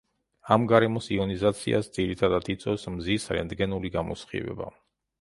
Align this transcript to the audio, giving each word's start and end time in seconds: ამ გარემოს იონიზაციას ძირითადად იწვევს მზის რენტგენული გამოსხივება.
ამ 0.53 0.63
გარემოს 0.71 1.09
იონიზაციას 1.17 1.91
ძირითადად 1.99 2.51
იწვევს 2.57 2.91
მზის 2.97 3.31
რენტგენული 3.39 3.97
გამოსხივება. 4.01 4.77